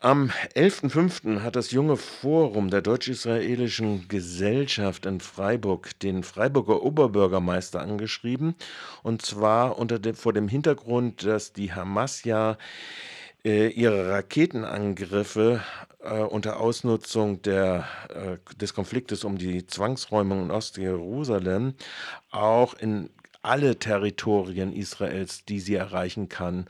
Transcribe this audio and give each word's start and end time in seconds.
Am 0.00 0.30
11.05. 0.54 1.40
hat 1.42 1.56
das 1.56 1.72
junge 1.72 1.96
Forum 1.96 2.70
der 2.70 2.82
deutsch-israelischen 2.82 4.06
Gesellschaft 4.06 5.06
in 5.06 5.18
Freiburg 5.18 5.98
den 5.98 6.22
Freiburger 6.22 6.84
Oberbürgermeister 6.84 7.80
angeschrieben. 7.80 8.54
Und 9.02 9.22
zwar 9.22 9.76
unter 9.76 9.98
dem, 9.98 10.14
vor 10.14 10.32
dem 10.32 10.46
Hintergrund, 10.46 11.24
dass 11.24 11.52
die 11.52 11.72
Hamas 11.72 12.22
ja 12.22 12.58
äh, 13.44 13.70
ihre 13.70 14.12
Raketenangriffe 14.12 15.62
äh, 16.00 16.20
unter 16.20 16.60
Ausnutzung 16.60 17.42
der, 17.42 17.84
äh, 18.08 18.56
des 18.56 18.74
Konfliktes 18.74 19.24
um 19.24 19.36
die 19.36 19.66
Zwangsräumung 19.66 20.44
in 20.44 20.50
Ostjerusalem 20.52 21.74
auch 22.30 22.74
in 22.74 23.10
alle 23.48 23.78
Territorien 23.78 24.72
Israels, 24.72 25.44
die 25.46 25.58
sie 25.60 25.74
erreichen 25.74 26.28
kann, 26.28 26.66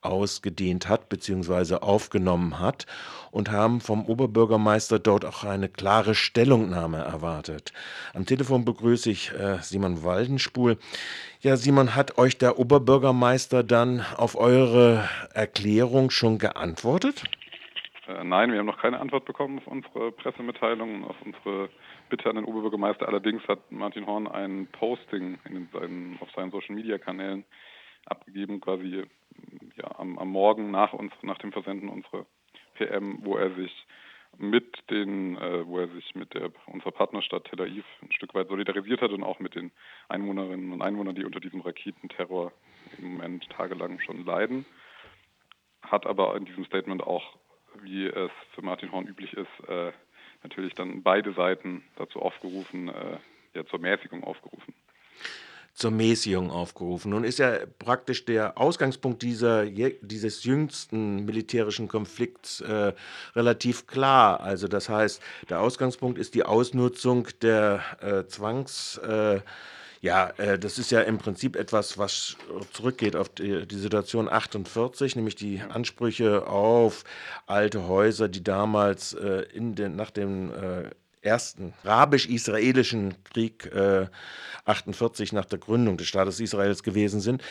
ausgedehnt 0.00 0.88
hat 0.88 1.08
bzw. 1.08 1.76
aufgenommen 1.76 2.58
hat 2.58 2.86
und 3.30 3.50
haben 3.50 3.80
vom 3.80 4.04
Oberbürgermeister 4.04 4.98
dort 4.98 5.24
auch 5.24 5.44
eine 5.44 5.68
klare 5.68 6.14
Stellungnahme 6.14 6.98
erwartet. 6.98 7.72
Am 8.14 8.26
Telefon 8.26 8.64
begrüße 8.64 9.10
ich 9.10 9.32
äh, 9.32 9.58
Simon 9.62 10.02
Waldenspul. 10.02 10.78
Ja, 11.40 11.56
Simon, 11.56 11.94
hat 11.94 12.18
euch 12.18 12.38
der 12.38 12.58
Oberbürgermeister 12.58 13.62
dann 13.62 14.04
auf 14.16 14.34
eure 14.36 15.08
Erklärung 15.34 16.10
schon 16.10 16.38
geantwortet? 16.38 17.24
Äh, 18.06 18.24
nein, 18.24 18.50
wir 18.50 18.58
haben 18.58 18.66
noch 18.66 18.80
keine 18.80 19.00
Antwort 19.00 19.24
bekommen 19.24 19.58
auf 19.58 19.66
unsere 19.66 20.12
Pressemitteilung 20.12 21.04
auf 21.04 21.16
unsere 21.24 21.68
Bitte 22.08 22.28
an 22.28 22.36
den 22.36 22.44
Oberbürgermeister. 22.44 23.06
Allerdings 23.06 23.46
hat 23.48 23.70
Martin 23.70 24.06
Horn 24.06 24.26
ein 24.26 24.66
Posting 24.72 25.38
in 25.44 25.68
seinen, 25.72 26.18
auf 26.20 26.30
seinen 26.32 26.50
Social-Media-Kanälen 26.50 27.44
abgegeben, 28.06 28.60
quasi 28.60 29.04
ja, 29.76 29.98
am, 29.98 30.18
am 30.18 30.28
Morgen 30.28 30.70
nach 30.70 30.92
uns, 30.92 31.12
nach 31.22 31.38
dem 31.38 31.52
Versenden 31.52 31.88
unserer 31.88 32.26
PM, 32.74 33.18
wo 33.24 33.36
er 33.36 33.54
sich 33.54 33.86
mit 34.38 34.90
den, 34.90 35.36
äh, 35.36 35.66
wo 35.66 35.78
er 35.78 35.88
sich 35.88 36.14
mit 36.14 36.34
der 36.34 36.50
unserer 36.66 36.90
Partnerstadt 36.90 37.44
Tel 37.44 37.60
Aviv 37.60 37.84
ein 38.02 38.12
Stück 38.12 38.34
weit 38.34 38.48
solidarisiert 38.48 39.00
hat 39.00 39.10
und 39.10 39.22
auch 39.22 39.38
mit 39.38 39.54
den 39.54 39.70
Einwohnerinnen 40.08 40.72
und 40.72 40.82
Einwohnern, 40.82 41.14
die 41.14 41.24
unter 41.24 41.40
diesem 41.40 41.60
Raketenterror 41.60 42.52
im 42.98 43.12
Moment 43.12 43.48
tagelang 43.50 44.00
schon 44.00 44.24
leiden, 44.24 44.64
hat 45.82 46.06
aber 46.06 46.36
in 46.36 46.46
diesem 46.46 46.64
Statement 46.64 47.02
auch, 47.02 47.36
wie 47.80 48.06
es 48.06 48.30
für 48.54 48.62
Martin 48.62 48.92
Horn 48.92 49.06
üblich 49.06 49.32
ist, 49.34 49.68
äh, 49.68 49.92
natürlich 50.42 50.74
dann 50.74 51.02
beide 51.02 51.32
Seiten 51.32 51.84
dazu 51.96 52.20
aufgerufen, 52.20 52.88
äh, 52.88 53.18
ja, 53.54 53.66
zur 53.66 53.78
Mäßigung 53.78 54.24
aufgerufen 54.24 54.74
zur 55.74 55.90
Mäßigung 55.90 56.50
aufgerufen. 56.50 57.10
Nun 57.10 57.24
ist 57.24 57.38
ja 57.38 57.60
praktisch 57.78 58.24
der 58.26 58.58
Ausgangspunkt 58.58 59.22
dieser, 59.22 59.64
dieses 59.64 60.44
jüngsten 60.44 61.24
militärischen 61.24 61.88
Konflikts 61.88 62.60
äh, 62.60 62.92
relativ 63.34 63.86
klar. 63.86 64.40
Also 64.40 64.68
das 64.68 64.88
heißt, 64.88 65.22
der 65.48 65.60
Ausgangspunkt 65.60 66.18
ist 66.18 66.34
die 66.34 66.44
Ausnutzung 66.44 67.28
der 67.40 67.82
äh, 68.00 68.26
Zwangs... 68.26 69.00
Ja, 70.02 70.30
äh, 70.36 70.58
das 70.58 70.78
ist 70.80 70.90
ja 70.90 71.00
im 71.02 71.18
Prinzip 71.18 71.54
etwas, 71.54 71.96
was 71.96 72.36
zurückgeht 72.72 73.14
auf 73.14 73.28
die, 73.28 73.66
die, 73.68 73.78
Situation 73.78 74.28
48, 74.28 75.14
nämlich 75.14 75.36
die 75.36 75.60
Ansprüche 75.60 76.48
auf 76.48 77.04
alte 77.46 77.86
Häuser, 77.86 78.28
die 78.28 78.42
damals 78.42 79.14
äh, 79.14 79.44
in 79.54 79.76
den, 79.76 79.94
nach 79.94 80.10
dem 80.10 80.50
äh, 80.52 80.90
ersten 81.22 81.72
arabisch-israelischen 81.84 83.14
Krieg 83.24 83.66
äh, 83.72 84.06
48 84.64 85.32
nach 85.32 85.44
der 85.44 85.58
Gründung 85.58 85.96
des 85.96 86.06
Staates 86.08 86.40
Israels 86.40 86.82
gewesen 86.82 87.20
sind, 87.20 87.42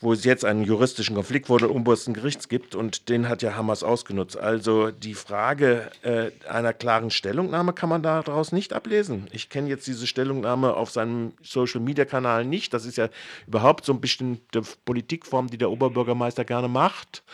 wo 0.00 0.12
es 0.12 0.24
jetzt 0.24 0.44
einen 0.44 0.62
juristischen 0.64 1.14
Konflikt 1.14 1.46
vor 1.46 1.58
dem 1.58 1.70
obersten 1.70 2.14
Gerichts 2.14 2.48
gibt 2.48 2.74
und 2.74 3.08
den 3.08 3.28
hat 3.28 3.42
ja 3.42 3.54
Hamas 3.54 3.82
ausgenutzt. 3.82 4.36
Also 4.36 4.90
die 4.90 5.14
Frage 5.14 5.90
äh, 6.02 6.30
einer 6.48 6.72
klaren 6.72 7.10
Stellungnahme 7.10 7.72
kann 7.72 7.88
man 7.88 8.02
daraus 8.02 8.52
nicht 8.52 8.72
ablesen. 8.72 9.28
Ich 9.32 9.48
kenne 9.48 9.68
jetzt 9.68 9.86
diese 9.86 10.06
Stellungnahme 10.06 10.74
auf 10.74 10.90
seinem 10.90 11.32
Social-Media-Kanal 11.42 12.44
nicht. 12.44 12.74
Das 12.74 12.84
ist 12.84 12.96
ja 12.96 13.08
überhaupt 13.46 13.84
so 13.84 13.92
eine 13.92 14.00
bestimmte 14.00 14.62
Politikform, 14.84 15.48
die 15.48 15.58
der 15.58 15.70
Oberbürgermeister 15.70 16.44
gerne 16.44 16.68
macht. 16.68 17.24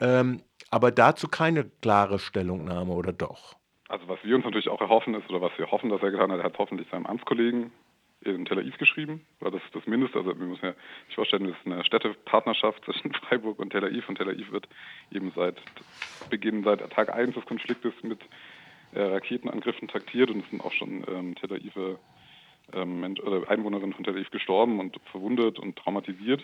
Ähm, 0.00 0.42
aber 0.70 0.90
dazu 0.90 1.28
keine 1.28 1.64
klare 1.64 2.18
Stellungnahme 2.18 2.92
oder 2.92 3.12
doch? 3.12 3.56
Also 3.88 4.08
was 4.08 4.18
wir 4.24 4.34
uns 4.34 4.44
natürlich 4.44 4.68
auch 4.68 4.80
erhoffen 4.80 5.14
ist, 5.14 5.28
oder 5.28 5.40
was 5.40 5.56
wir 5.58 5.70
hoffen, 5.70 5.90
dass 5.90 6.02
er 6.02 6.10
getan 6.10 6.32
hat, 6.32 6.38
er 6.38 6.44
hat 6.44 6.58
hoffentlich 6.58 6.88
seinem 6.90 7.06
Amtskollegen 7.06 7.70
in 8.22 8.44
Tel 8.46 8.58
Aviv 8.58 8.78
geschrieben, 8.78 9.26
weil 9.40 9.50
das 9.50 9.62
ist 9.64 9.74
das 9.74 9.86
Mindeste. 9.86 10.18
Also 10.18 10.38
wir 10.38 10.46
müssen 10.46 10.64
ja 10.64 10.74
sich 11.06 11.14
vorstellen, 11.14 11.46
das 11.46 11.56
ist 11.58 11.66
eine 11.66 11.84
Städtepartnerschaft 11.84 12.84
zwischen 12.84 13.12
Freiburg 13.28 13.58
und 13.58 13.70
Tel 13.70 13.84
Aviv 13.84 14.08
und 14.08 14.16
Tel 14.16 14.28
Aviv 14.28 14.50
wird 14.50 14.68
eben 15.10 15.32
seit 15.36 15.56
Beginn, 16.30 16.64
seit 16.64 16.80
Tag 16.90 17.14
1 17.14 17.34
des 17.34 17.44
Konfliktes 17.44 17.92
mit 18.02 18.20
äh, 18.94 19.02
Raketenangriffen 19.02 19.88
taktiert 19.88 20.30
und 20.30 20.44
es 20.44 20.50
sind 20.50 20.64
auch 20.64 20.72
schon 20.72 21.04
ähm, 21.08 21.34
Tel 21.34 21.52
Aviv 21.52 21.76
ähm, 22.72 23.04
Einwohnerinnen 23.46 23.92
von 23.92 24.04
Tel 24.04 24.14
Aviv 24.14 24.30
gestorben 24.30 24.80
und 24.80 24.98
verwundet 25.10 25.58
und 25.58 25.76
traumatisiert. 25.76 26.42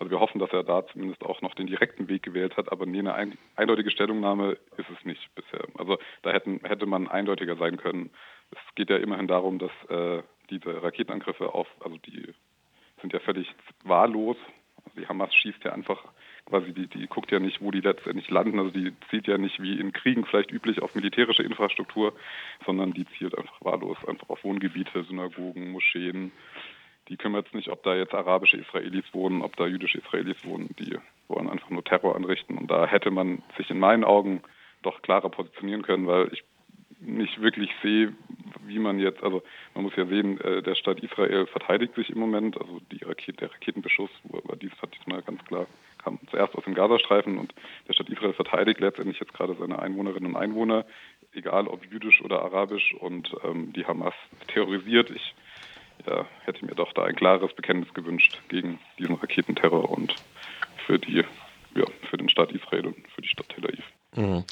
Also 0.00 0.10
wir 0.10 0.18
hoffen, 0.18 0.38
dass 0.38 0.50
er 0.50 0.62
da 0.62 0.86
zumindest 0.86 1.22
auch 1.22 1.42
noch 1.42 1.54
den 1.54 1.66
direkten 1.66 2.08
Weg 2.08 2.22
gewählt 2.22 2.56
hat, 2.56 2.72
aber 2.72 2.86
nee, 2.86 3.00
eine 3.00 3.12
ein, 3.12 3.38
eindeutige 3.54 3.90
Stellungnahme 3.90 4.56
ist 4.78 4.88
es 4.88 5.04
nicht 5.04 5.22
bisher. 5.34 5.66
Also 5.76 5.98
da 6.22 6.32
hätten, 6.32 6.60
hätte 6.64 6.86
man 6.86 7.06
eindeutiger 7.06 7.56
sein 7.56 7.76
können. 7.76 8.10
Es 8.50 8.74
geht 8.74 8.88
ja 8.88 8.96
immerhin 8.96 9.28
darum, 9.28 9.58
dass 9.58 9.70
äh, 9.90 10.22
diese 10.48 10.82
Raketenangriffe 10.82 11.54
auf, 11.54 11.68
also 11.84 11.98
die 11.98 12.32
sind 13.02 13.12
ja 13.12 13.20
völlig 13.20 13.54
wahllos. 13.84 14.38
Also 14.86 15.00
die 15.00 15.06
Hamas 15.06 15.34
schießt 15.34 15.64
ja 15.64 15.72
einfach 15.72 16.02
quasi, 16.46 16.72
die, 16.72 16.86
die 16.86 17.06
guckt 17.06 17.30
ja 17.30 17.38
nicht, 17.38 17.60
wo 17.60 17.70
die 17.70 17.80
letztendlich 17.80 18.30
landen. 18.30 18.58
Also 18.58 18.70
die 18.70 18.94
zielt 19.10 19.26
ja 19.26 19.36
nicht 19.36 19.60
wie 19.60 19.78
in 19.78 19.92
Kriegen 19.92 20.24
vielleicht 20.24 20.50
üblich 20.50 20.80
auf 20.80 20.94
militärische 20.94 21.42
Infrastruktur, 21.42 22.14
sondern 22.64 22.92
die 22.92 23.04
zielt 23.18 23.36
einfach 23.36 23.60
wahllos 23.60 23.98
einfach 24.06 24.30
auf 24.30 24.42
Wohngebiete, 24.44 25.04
Synagogen, 25.04 25.72
Moscheen, 25.72 26.32
die 27.10 27.16
kümmert 27.16 27.48
es 27.48 27.52
nicht, 27.54 27.68
ob 27.68 27.82
da 27.82 27.94
jetzt 27.94 28.14
arabische 28.14 28.56
Israelis 28.56 29.04
wohnen, 29.12 29.42
ob 29.42 29.56
da 29.56 29.66
jüdische 29.66 29.98
Israelis 29.98 30.44
wohnen, 30.44 30.70
die 30.78 30.96
wollen 31.28 31.50
einfach 31.50 31.68
nur 31.70 31.84
Terror 31.84 32.14
anrichten. 32.14 32.56
Und 32.56 32.70
da 32.70 32.86
hätte 32.86 33.10
man 33.10 33.42
sich 33.58 33.68
in 33.70 33.80
meinen 33.80 34.04
Augen 34.04 34.42
doch 34.82 35.02
klarer 35.02 35.28
positionieren 35.28 35.82
können, 35.82 36.06
weil 36.06 36.32
ich 36.32 36.44
nicht 37.00 37.40
wirklich 37.40 37.70
sehe, 37.82 38.12
wie 38.66 38.78
man 38.78 38.98
jetzt, 38.98 39.22
also 39.22 39.42
man 39.74 39.84
muss 39.84 39.96
ja 39.96 40.06
sehen, 40.06 40.40
äh, 40.40 40.62
der 40.62 40.74
Staat 40.74 41.00
Israel 41.00 41.46
verteidigt 41.46 41.94
sich 41.94 42.10
im 42.10 42.18
Moment, 42.18 42.60
also 42.60 42.80
Raket, 43.02 43.40
der 43.40 43.50
Raketenbeschuss, 43.52 44.10
war 44.24 44.56
dies 44.56 44.72
hat 44.82 44.94
diesmal 44.94 45.22
ganz 45.22 45.44
klar, 45.46 45.66
kam 46.02 46.18
zuerst 46.30 46.54
aus 46.54 46.64
dem 46.64 46.74
Gazastreifen 46.74 47.38
und 47.38 47.54
der 47.88 47.94
Staat 47.94 48.10
Israel 48.10 48.34
verteidigt 48.34 48.80
letztendlich 48.80 49.18
jetzt 49.18 49.32
gerade 49.32 49.56
seine 49.58 49.78
Einwohnerinnen 49.80 50.34
und 50.34 50.40
Einwohner, 50.40 50.84
egal 51.32 51.66
ob 51.68 51.84
jüdisch 51.90 52.22
oder 52.22 52.42
arabisch 52.42 52.94
und 52.94 53.34
ähm, 53.44 53.72
die 53.72 53.86
Hamas 53.86 54.14
terrorisiert. 54.48 55.10
Ich 55.10 55.34
ja, 56.06 56.26
hätte 56.44 56.64
mir 56.64 56.74
doch 56.74 56.92
da 56.92 57.04
ein 57.04 57.16
klares 57.16 57.52
Bekenntnis 57.54 57.92
gewünscht 57.94 58.40
gegen 58.48 58.78
diesen 58.98 59.16
Raketenterror 59.16 59.90
und 59.90 60.14
für 60.86 60.98
die, 60.98 61.24
ja, 61.74 61.84
für 62.08 62.16
den 62.16 62.28
Staat 62.28 62.52
Israel 62.52 62.86
und 62.86 62.96
für 63.14 63.22
die 63.22 63.28
Stadt 63.28 63.48
Tel 63.48 63.66
Aviv. 63.66 63.84
Mhm. 64.16 64.44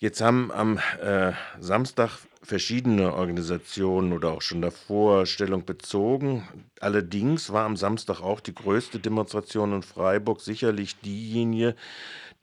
Jetzt 0.00 0.20
haben 0.20 0.52
am 0.52 0.78
äh, 1.02 1.32
Samstag 1.58 2.20
verschiedene 2.40 3.14
Organisationen 3.14 4.12
oder 4.12 4.30
auch 4.30 4.42
schon 4.42 4.62
davor 4.62 5.26
Stellung 5.26 5.64
bezogen. 5.64 6.48
Allerdings 6.80 7.52
war 7.52 7.64
am 7.64 7.76
Samstag 7.76 8.20
auch 8.20 8.38
die 8.38 8.54
größte 8.54 9.00
Demonstration 9.00 9.72
in 9.72 9.82
Freiburg 9.82 10.40
sicherlich 10.40 11.00
diejenige, 11.00 11.74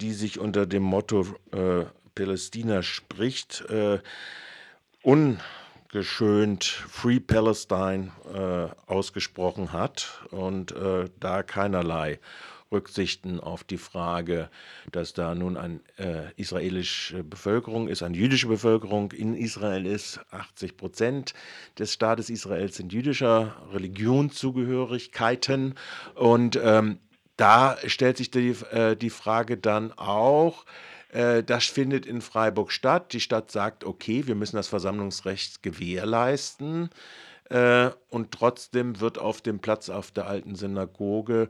die 0.02 0.12
sich 0.12 0.38
unter 0.38 0.66
dem 0.66 0.84
Motto 0.84 1.25
äh, 1.53 1.86
Palästina 2.13 2.84
spricht, 2.84 3.62
äh, 3.69 4.00
un 5.02 5.40
geschönt 5.95 6.66
Free 6.66 7.22
Palestine 7.22 8.11
äh, 8.33 8.67
ausgesprochen 8.91 9.72
hat 9.72 10.25
und 10.29 10.73
äh, 10.73 11.06
da 11.22 11.41
keinerlei 11.41 12.19
Rücksichten 12.69 13.39
auf 13.39 13.63
die 13.63 13.78
Frage, 13.78 14.50
dass 14.91 15.13
da 15.13 15.33
nun 15.35 15.56
eine 15.56 15.79
äh, 15.97 16.33
israelische 16.35 17.23
Bevölkerung 17.23 17.88
ist, 17.88 18.03
eine 18.03 18.17
jüdische 18.17 18.47
Bevölkerung 18.47 19.13
in 19.13 19.36
Israel 19.36 19.86
ist. 19.86 20.19
80 20.31 20.75
Prozent 20.75 21.33
des 21.80 21.94
Staates 21.94 22.30
Israel 22.30 22.69
sind 22.74 22.91
jüdischer 22.91 23.56
Religionszugehörigkeiten. 23.71 25.75
Und 26.15 26.59
ähm, 26.62 27.00
da 27.38 27.77
stellt 27.86 28.18
sich 28.18 28.31
die, 28.31 28.50
äh, 28.50 28.98
die 28.98 29.09
Frage 29.09 29.56
dann 29.56 29.94
auch, 29.94 30.65
das 31.15 31.65
findet 31.65 32.06
in 32.06 32.19
Freiburg 32.19 32.71
statt. 32.71 33.13
Die 33.13 33.21
Stadt 33.21 33.50
sagt, 33.50 33.83
okay, 33.85 34.27
wir 34.27 34.35
müssen 34.35 34.57
das 34.57 34.67
Versammlungsrecht 34.67 35.63
gewährleisten. 35.63 36.89
Äh, 37.50 37.91
und 38.09 38.31
trotzdem 38.31 39.00
wird 39.00 39.17
auf 39.17 39.41
dem 39.41 39.59
Platz 39.59 39.89
auf 39.89 40.12
der 40.12 40.27
alten 40.27 40.56
Synagoge 40.56 41.50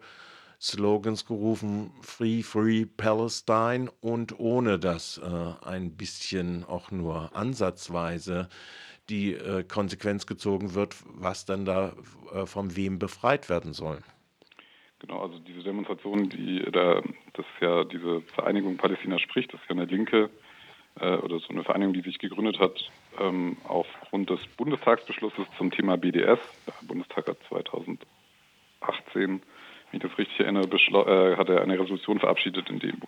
Slogans 0.62 1.26
gerufen, 1.26 1.92
Free, 2.02 2.42
Free 2.42 2.86
Palestine 2.86 3.92
und 4.02 4.40
ohne 4.40 4.80
dass 4.80 5.18
äh, 5.18 5.66
ein 5.66 5.92
bisschen 5.92 6.64
auch 6.64 6.92
nur 6.92 7.36
ansatzweise 7.36 8.50
die 9.10 9.34
äh, 9.34 9.64
Konsequenz 9.64 10.26
gezogen 10.26 10.74
wird, 10.74 10.96
was 11.06 11.46
dann 11.46 11.66
da 11.66 11.94
äh, 12.34 12.46
von 12.46 12.76
wem 12.76 13.00
befreit 13.00 13.50
werden 13.50 13.74
soll. 13.74 14.02
Genau, 15.00 15.22
also 15.22 15.40
diese 15.40 15.62
Demonstration, 15.62 16.30
die 16.30 16.64
da, 16.72 17.02
das 17.34 17.46
ist 17.46 17.62
ja 17.62 17.84
diese 17.84 18.22
Vereinigung 18.22 18.78
Palästina 18.78 19.20
spricht, 19.20 19.54
das 19.54 19.62
ist 19.62 19.70
ja 19.70 19.76
eine 19.76 19.86
linke 19.86 20.30
äh, 21.00 21.16
oder 21.18 21.40
so 21.40 21.50
eine 21.50 21.64
Vereinigung, 21.64 21.94
die 21.94 22.02
sich 22.02 22.18
gegründet 22.18 22.60
hat 22.60 22.90
ähm, 23.20 23.58
aufgrund 23.66 24.30
des 24.30 24.40
Bundestagsbeschlusses 24.58 25.46
zum 25.58 25.72
Thema 25.72 25.98
BDS. 25.98 26.40
Der 26.66 26.88
Bundestag 26.88 27.28
hat 27.28 27.38
2018, 27.50 28.00
wenn 29.14 29.42
ich 29.92 30.02
das 30.02 30.18
richtig 30.18 30.40
erinnere, 30.40 30.66
äh, 30.66 31.36
hat 31.36 31.50
er 31.50 31.62
eine 31.62 31.80
Resolution 31.80 32.20
verabschiedet, 32.20 32.70
in 32.70 32.80
dem 32.80 33.02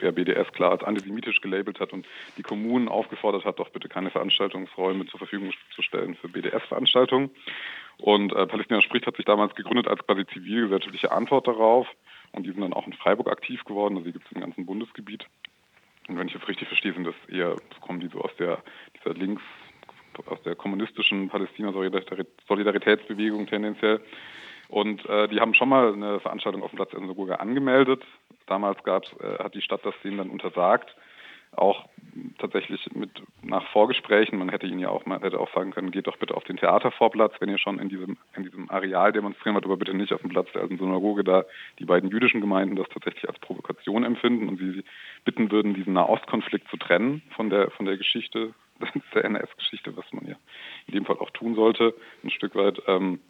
der 0.00 0.12
BDS 0.12 0.52
klar 0.52 0.72
als 0.72 0.82
antisemitisch 0.82 1.40
gelabelt 1.40 1.80
hat 1.80 1.92
und 1.92 2.06
die 2.36 2.42
Kommunen 2.42 2.88
aufgefordert 2.88 3.44
hat, 3.44 3.58
doch 3.58 3.70
bitte 3.70 3.88
keine 3.88 4.10
Veranstaltungsräume 4.10 5.06
zur 5.06 5.18
Verfügung 5.18 5.52
zu 5.74 5.82
stellen 5.82 6.14
für 6.16 6.28
BDS-Veranstaltungen. 6.28 7.30
Und 7.98 8.32
äh, 8.32 8.46
Palästina 8.46 8.82
spricht 8.82 9.06
hat 9.06 9.16
sich 9.16 9.24
damals 9.24 9.54
gegründet 9.54 9.88
als 9.88 10.06
quasi 10.06 10.26
zivilgesellschaftliche 10.26 11.12
Antwort 11.12 11.46
darauf. 11.46 11.86
Und 12.32 12.44
die 12.44 12.50
sind 12.50 12.60
dann 12.60 12.74
auch 12.74 12.86
in 12.86 12.92
Freiburg 12.92 13.30
aktiv 13.30 13.64
geworden, 13.64 13.96
also 13.96 14.06
die 14.06 14.12
gibt 14.12 14.26
es 14.26 14.32
im 14.32 14.40
ganzen 14.40 14.66
Bundesgebiet. 14.66 15.24
Und 16.08 16.18
wenn 16.18 16.28
ich 16.28 16.34
das 16.34 16.46
richtig 16.46 16.68
verstehe, 16.68 16.92
sind 16.92 17.06
das 17.06 17.14
eher, 17.28 17.56
kommen 17.80 18.00
die 18.00 18.08
so 18.08 18.20
aus 18.20 18.36
der, 18.38 18.62
dieser 18.98 19.14
links, 19.14 19.40
aus 20.26 20.42
der 20.42 20.54
kommunistischen 20.54 21.28
Palästina-Solidaritätsbewegung 21.28 23.46
tendenziell. 23.46 24.02
Und 24.68 25.04
äh, 25.06 25.28
die 25.28 25.40
haben 25.40 25.54
schon 25.54 25.68
mal 25.68 25.92
eine 25.92 26.20
Veranstaltung 26.20 26.62
auf 26.62 26.70
dem 26.70 26.76
Platz 26.76 26.90
der 26.90 27.00
Synagoge 27.00 27.40
angemeldet. 27.40 28.04
Damals 28.46 28.82
gab's, 28.82 29.10
äh, 29.20 29.42
hat 29.42 29.54
die 29.54 29.62
Stadt 29.62 29.84
das 29.84 29.94
denen 30.02 30.18
dann 30.18 30.30
untersagt 30.30 30.94
auch 31.56 31.88
tatsächlich 32.38 32.88
mit 32.94 33.10
nach 33.42 33.66
Vorgesprächen, 33.68 34.38
man 34.38 34.48
hätte 34.48 34.66
ihn 34.66 34.78
ja 34.78 34.88
auch, 34.88 35.06
man 35.06 35.22
hätte 35.22 35.38
auch 35.40 35.52
sagen 35.54 35.70
können, 35.70 35.90
geht 35.90 36.06
doch 36.06 36.18
bitte 36.18 36.34
auf 36.34 36.44
den 36.44 36.56
Theatervorplatz, 36.56 37.34
wenn 37.40 37.48
ihr 37.48 37.58
schon 37.58 37.78
in 37.78 37.88
diesem, 37.88 38.16
in 38.34 38.44
diesem 38.44 38.70
Areal 38.70 39.12
demonstrieren 39.12 39.54
wollt, 39.54 39.64
aber 39.64 39.76
bitte 39.76 39.94
nicht 39.94 40.12
auf 40.12 40.20
dem 40.20 40.30
Platz 40.30 40.48
der 40.52 40.62
alten 40.62 40.78
Synagoge, 40.78 41.24
da 41.24 41.44
die 41.78 41.84
beiden 41.84 42.10
jüdischen 42.10 42.40
Gemeinden 42.40 42.76
das 42.76 42.88
tatsächlich 42.88 43.28
als 43.28 43.38
Provokation 43.38 44.04
empfinden 44.04 44.48
und 44.48 44.58
sie 44.58 44.84
bitten 45.24 45.50
würden, 45.50 45.74
diesen 45.74 45.94
Nahostkonflikt 45.94 46.68
zu 46.68 46.76
trennen 46.76 47.22
von 47.34 47.50
der, 47.50 47.70
von 47.70 47.86
der 47.86 47.96
Geschichte, 47.96 48.54
der 49.14 49.24
NS-Geschichte, 49.24 49.96
was 49.96 50.10
man 50.12 50.26
ja 50.26 50.36
in 50.86 50.94
dem 50.94 51.04
Fall 51.06 51.16
auch 51.18 51.30
tun 51.30 51.54
sollte, 51.54 51.94
ein 52.22 52.30
Stück 52.30 52.54
weit. 52.54 52.82
Ähm, 52.86 53.20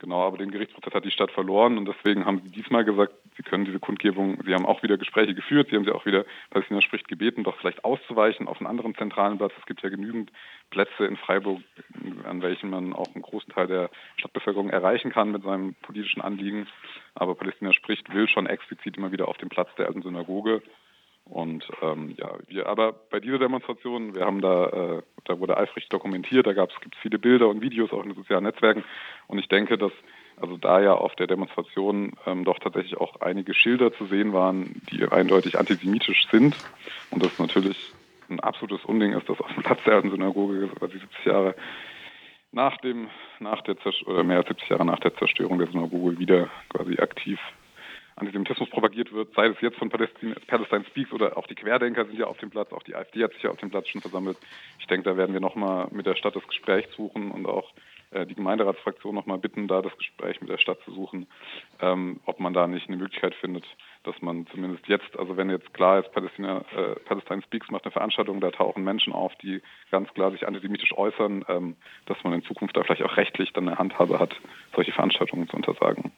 Genau, 0.00 0.24
aber 0.24 0.38
den 0.38 0.52
Gerichtsprozess 0.52 0.94
hat 0.94 1.04
die 1.04 1.10
Stadt 1.10 1.32
verloren 1.32 1.76
und 1.76 1.84
deswegen 1.86 2.24
haben 2.24 2.40
sie 2.44 2.50
diesmal 2.52 2.84
gesagt, 2.84 3.14
sie 3.36 3.42
können 3.42 3.64
diese 3.64 3.80
Kundgebung, 3.80 4.38
sie 4.46 4.54
haben 4.54 4.64
auch 4.64 4.84
wieder 4.84 4.96
Gespräche 4.96 5.34
geführt, 5.34 5.68
sie 5.70 5.76
haben 5.76 5.84
sie 5.84 5.90
auch 5.90 6.06
wieder, 6.06 6.24
Palästina 6.50 6.80
spricht, 6.82 7.08
gebeten, 7.08 7.42
doch 7.42 7.56
vielleicht 7.56 7.84
auszuweichen 7.84 8.46
auf 8.46 8.58
einen 8.58 8.68
anderen 8.68 8.94
zentralen 8.94 9.38
Platz. 9.38 9.52
Es 9.58 9.66
gibt 9.66 9.82
ja 9.82 9.88
genügend 9.88 10.30
Plätze 10.70 11.04
in 11.04 11.16
Freiburg, 11.16 11.60
an 12.24 12.42
welchen 12.42 12.70
man 12.70 12.92
auch 12.92 13.12
einen 13.12 13.22
großen 13.22 13.52
Teil 13.52 13.66
der 13.66 13.90
Stadtbevölkerung 14.18 14.70
erreichen 14.70 15.10
kann 15.10 15.32
mit 15.32 15.42
seinem 15.42 15.74
politischen 15.82 16.20
Anliegen. 16.20 16.68
Aber 17.16 17.34
Palästina 17.34 17.72
spricht, 17.72 18.14
will 18.14 18.28
schon 18.28 18.46
explizit 18.46 18.96
immer 18.96 19.10
wieder 19.10 19.26
auf 19.26 19.38
den 19.38 19.48
Platz 19.48 19.68
der 19.78 19.86
alten 19.86 20.02
Synagoge. 20.02 20.62
Und 21.28 21.68
ähm, 21.82 22.14
ja, 22.16 22.30
wir 22.46 22.66
aber 22.66 22.92
bei 22.92 23.20
dieser 23.20 23.38
Demonstration, 23.38 24.14
wir 24.14 24.24
haben 24.24 24.40
da, 24.40 24.66
äh, 24.66 25.02
da 25.24 25.38
wurde 25.38 25.58
eifrig 25.58 25.88
dokumentiert, 25.88 26.46
da 26.46 26.54
gab 26.54 26.70
es 26.70 26.76
viele 27.02 27.18
Bilder 27.18 27.48
und 27.48 27.60
Videos 27.60 27.92
auch 27.92 28.02
in 28.02 28.10
den 28.10 28.16
sozialen 28.16 28.44
Netzwerken. 28.44 28.84
Und 29.26 29.38
ich 29.38 29.48
denke, 29.48 29.76
dass 29.76 29.92
also 30.40 30.56
da 30.56 30.80
ja 30.80 30.94
auf 30.94 31.14
der 31.16 31.26
Demonstration 31.26 32.12
ähm, 32.26 32.44
doch 32.44 32.58
tatsächlich 32.58 32.96
auch 32.96 33.20
einige 33.20 33.54
Schilder 33.54 33.92
zu 33.92 34.06
sehen 34.06 34.32
waren, 34.32 34.80
die 34.90 35.06
eindeutig 35.06 35.58
antisemitisch 35.58 36.28
sind. 36.30 36.56
Und 37.10 37.24
das 37.24 37.38
natürlich 37.38 37.92
ein 38.30 38.40
absolutes 38.40 38.84
Unding 38.84 39.12
ist, 39.12 39.28
dass 39.28 39.40
auf 39.40 39.52
dem 39.52 39.62
Platz 39.62 39.80
der 39.84 39.94
alten 39.94 40.10
Synagoge 40.10 40.68
quasi 40.68 40.98
70 40.98 41.24
Jahre 41.24 41.54
nach 42.52 42.76
dem, 42.78 43.08
nach 43.40 43.60
der 43.62 43.76
oder 44.06 44.24
mehr 44.24 44.38
als 44.38 44.48
70 44.48 44.68
Jahre 44.68 44.84
nach 44.84 45.00
der 45.00 45.14
Zerstörung 45.16 45.58
der 45.58 45.68
Synagoge 45.68 46.18
wieder 46.18 46.48
quasi 46.70 46.98
aktiv 46.98 47.38
Antisemitismus 48.20 48.70
propagiert 48.70 49.12
wird, 49.12 49.34
sei 49.34 49.46
es 49.46 49.60
jetzt 49.60 49.78
von 49.78 49.88
Palestine, 49.88 50.36
Palestine 50.46 50.84
Speaks 50.84 51.12
oder 51.12 51.36
auch 51.36 51.46
die 51.46 51.54
Querdenker 51.54 52.04
sind 52.04 52.18
ja 52.18 52.26
auf 52.26 52.38
dem 52.38 52.50
Platz, 52.50 52.72
auch 52.72 52.82
die 52.82 52.94
AfD 52.94 53.22
hat 53.24 53.32
sich 53.32 53.42
ja 53.42 53.50
auf 53.50 53.58
dem 53.58 53.70
Platz 53.70 53.88
schon 53.88 54.00
versammelt. 54.00 54.36
Ich 54.78 54.86
denke, 54.86 55.08
da 55.08 55.16
werden 55.16 55.32
wir 55.32 55.40
nochmal 55.40 55.88
mit 55.90 56.06
der 56.06 56.14
Stadt 56.14 56.36
das 56.36 56.46
Gespräch 56.46 56.88
suchen 56.96 57.30
und 57.30 57.46
auch 57.46 57.72
äh, 58.10 58.26
die 58.26 58.34
Gemeinderatsfraktion 58.34 59.14
nochmal 59.14 59.38
bitten, 59.38 59.68
da 59.68 59.82
das 59.82 59.96
Gespräch 59.98 60.40
mit 60.40 60.48
der 60.48 60.58
Stadt 60.58 60.78
zu 60.84 60.92
suchen, 60.92 61.26
ähm, 61.80 62.20
ob 62.24 62.40
man 62.40 62.54
da 62.54 62.66
nicht 62.66 62.88
eine 62.88 62.96
Möglichkeit 62.96 63.34
findet, 63.34 63.64
dass 64.04 64.20
man 64.22 64.46
zumindest 64.46 64.86
jetzt, 64.88 65.18
also 65.18 65.36
wenn 65.36 65.50
jetzt 65.50 65.74
klar 65.74 65.98
ist, 65.98 66.10
Palästina, 66.12 66.64
äh, 66.74 66.94
Palestine 67.04 67.42
Speaks 67.42 67.70
macht 67.70 67.84
eine 67.84 67.92
Veranstaltung, 67.92 68.40
da 68.40 68.50
tauchen 68.50 68.82
Menschen 68.82 69.12
auf, 69.12 69.34
die 69.36 69.60
ganz 69.90 70.12
klar 70.14 70.30
sich 70.30 70.46
antisemitisch 70.46 70.96
äußern, 70.96 71.44
ähm, 71.48 71.76
dass 72.06 72.22
man 72.24 72.32
in 72.32 72.42
Zukunft 72.44 72.76
da 72.76 72.82
vielleicht 72.82 73.02
auch 73.02 73.16
rechtlich 73.16 73.52
dann 73.52 73.68
eine 73.68 73.78
Handhabe 73.78 74.18
hat, 74.18 74.34
solche 74.74 74.92
Veranstaltungen 74.92 75.48
zu 75.48 75.56
untersagen. 75.56 76.10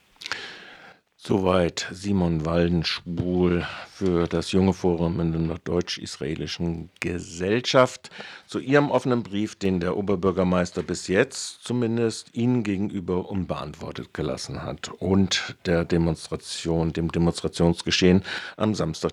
Soweit 1.22 1.86
Simon 1.92 2.46
Waldenschwul 2.46 3.66
für 3.92 4.26
das 4.26 4.52
Junge 4.52 4.72
Forum 4.72 5.20
in 5.20 5.48
der 5.48 5.58
deutsch-israelischen 5.58 6.88
Gesellschaft. 7.00 8.08
Zu 8.46 8.58
ihrem 8.58 8.90
offenen 8.90 9.22
Brief, 9.22 9.54
den 9.54 9.80
der 9.80 9.98
Oberbürgermeister 9.98 10.82
bis 10.82 11.08
jetzt 11.08 11.62
zumindest 11.62 12.34
Ihnen 12.34 12.64
gegenüber 12.64 13.28
unbeantwortet 13.28 14.14
gelassen 14.14 14.62
hat. 14.62 14.88
Und 14.98 15.56
der 15.66 15.84
Demonstration, 15.84 16.94
dem 16.94 17.12
Demonstrationsgeschehen 17.12 18.22
am 18.56 18.74
Samstag, 18.74 19.08